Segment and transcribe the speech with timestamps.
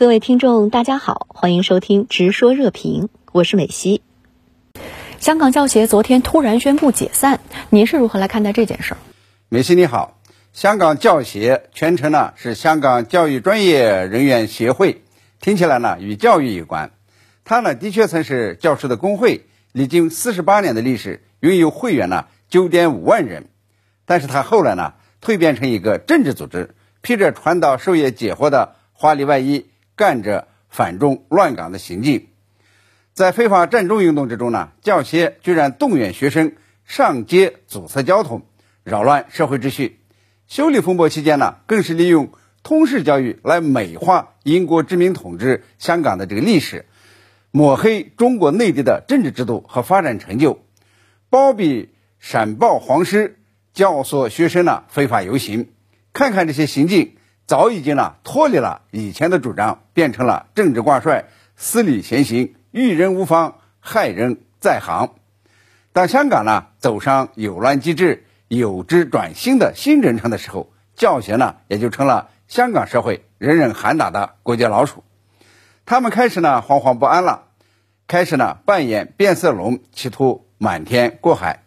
[0.00, 4.00] 各位听众，大家好，欢迎收听《直说热评》，我是美西。
[5.18, 7.38] 香港教协昨天突然宣布解散，
[7.68, 8.96] 您是如何来看待这件事儿？
[9.50, 10.18] 美西你好，
[10.54, 15.02] 香港教协全称呢是香港教育专业人员协会，
[15.38, 16.92] 听起来呢与教育有关。
[17.44, 23.50] 它呢的确曾是教师的工会，历经四十八年的历史，拥有会员呢九点五万人。
[24.06, 29.66] 但是它后来呢蜕变成一个政治组织，披着传道授业解惑的华丽外衣。
[30.00, 32.28] 干着反中乱港的行径，
[33.12, 36.54] 在非法占中运动之中呢，教协居然动员学生
[36.86, 38.46] 上街阻塞交通，
[38.82, 40.00] 扰乱社会秩序。
[40.46, 46.86] 修理风波期间呢，更是利用通识教育来美化英国殖民统治香港的这个历史，
[47.50, 50.64] 抹黑中国内地的政治制度和发展成就，
[51.28, 53.36] 包庇闪报黄师，
[53.74, 55.68] 教唆学生呢非法游行。
[56.14, 57.16] 看看这些行径。
[57.50, 61.24] 早已经呢脱离了以前的主张，变成了政治挂帅、
[61.56, 65.14] 私利先行、遇人无方、害人在行。
[65.92, 75.02] 当香港呢走上有乱机制、有之转新的新征程的时候，教协呢也就成了香港社会人人喊打的过街老鼠。
[75.84, 77.46] 他们开始呢惶惶不安了，
[78.06, 81.64] 开始呢扮演变色龙，企图瞒天过海。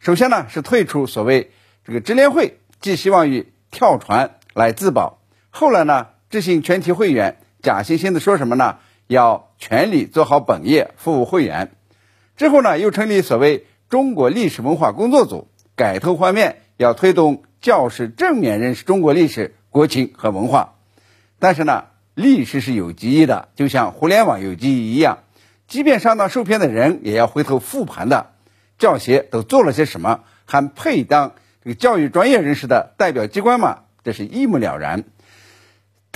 [0.00, 1.52] 首先呢是退出所谓
[1.84, 5.15] 这个支联会，寄希望于跳船来自保。
[5.58, 8.76] 后来呢，执行全体会员假惺惺的说什么呢？
[9.06, 11.72] 要全力做好本业，服务会员。
[12.36, 20.74] 之后呢，又成立所谓中国历史文化工作组，改头换面，要推动教师正面认识中国历史、国情和文化。
[21.38, 21.84] 但是呢，
[22.14, 25.20] 历史是有记忆的，就像互联网有记忆一样，
[25.68, 28.32] 即便上当受骗的人也要回头复盘的。
[28.76, 30.20] 教协都做了些什么？
[30.44, 31.32] 还配当
[31.64, 33.84] 这个教育专业人士的代表机关吗？
[34.04, 35.04] 这是一目了然。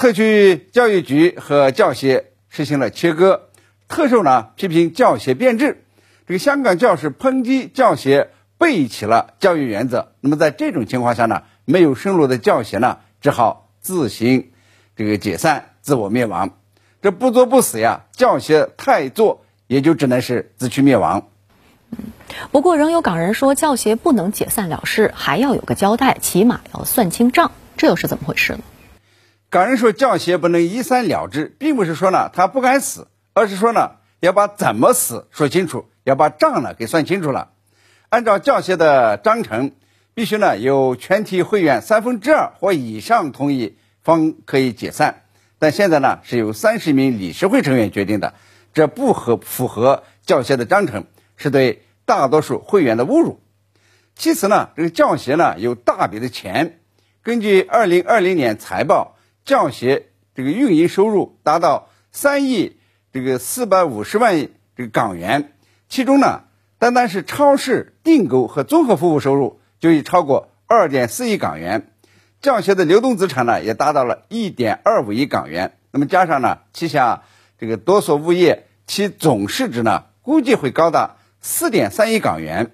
[0.00, 3.50] 特区教育局和教协实行了切割，
[3.86, 5.84] 特首呢批评教协变质，
[6.26, 10.12] 这个香港教师抨击教协背弃了教育原则。
[10.22, 14.52] 那么在这种情况下呢，没有生路的教协呢，只好自行
[14.96, 16.56] 这个解散，自我灭亡。
[17.02, 21.28] 这不作不死呀，教协太作也就只能是自取灭亡。
[21.90, 21.98] 嗯
[22.52, 28.60] 不过仍有港人说教协不能解散了事，还要有个交代，起码要算清账，这又是怎么回事呢？
[29.50, 37.50] 港人说教协不能一三了之，并不是说呢他不敢死，而是说呢要把怎么死说清楚，要把账呢给算清楚了。
[38.10, 39.72] 按照教协的章程，
[40.14, 45.22] 必须呢有全体会员三分之二或以上同意方可以解散，
[45.58, 48.34] 但现在呢是由三十名理事会成员决定的，
[48.72, 51.06] 这不合符合教协的章程，
[51.36, 53.40] 是对大多数会员的侮辱。
[54.14, 56.78] 其次呢，这个教协呢有大笔的钱，
[57.24, 59.16] 根据二零二零年财报。
[59.50, 60.06] 教协
[60.36, 62.76] 这个运营收入达到三亿
[63.12, 65.54] 这个四百五十万这个港元，
[65.88, 66.42] 其中呢，
[66.78, 71.90] 单单是超市订购和综合服务收入就已超过二点四亿港元。
[72.40, 75.72] 教协的流动资产呢，也达到了一点二五亿港元。
[75.90, 77.24] 那么加上呢，旗下
[77.58, 82.70] 这个多所物业，其总市值呢，估计会高达四点三亿港元。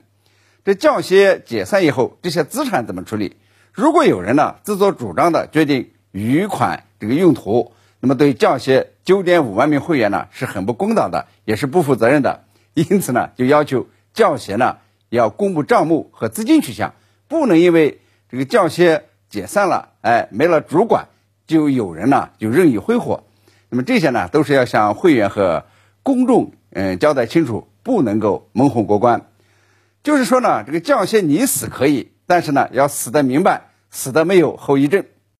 [0.62, 3.38] 这教协解散以后，这些资产怎么处理？
[3.72, 5.92] 如果有人呢，自作主张的决定。
[6.22, 12.44] 余款这个用途，那么对教协九点五万名会员呢是很不公道的，也是不负责任的。
[12.74, 14.78] 因此呢，就要求教协呢
[15.08, 16.94] 要公布账目和资金去向，
[17.28, 18.00] 不能因为
[18.30, 21.08] 这个教协解散了，哎，没了主管，
[21.46, 23.24] 就有人呢就任意挥霍。
[23.68, 25.64] 那么这些呢，都是要向会员和
[26.02, 29.26] 公众嗯交代清楚，不能够蒙混过关。
[30.02, 35.04] 就是说呢，这个教协你死可以，但是呢要死得明白，死得没有后遗症。